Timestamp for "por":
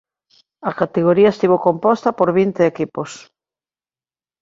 2.17-2.29